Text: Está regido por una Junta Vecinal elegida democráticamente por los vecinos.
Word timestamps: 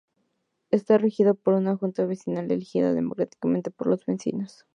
Está 0.71 0.97
regido 0.97 1.35
por 1.35 1.53
una 1.53 1.77
Junta 1.77 2.07
Vecinal 2.07 2.51
elegida 2.51 2.91
democráticamente 2.91 3.69
por 3.69 3.85
los 3.85 4.03
vecinos. 4.07 4.65